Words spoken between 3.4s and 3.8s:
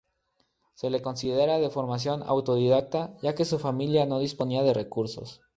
su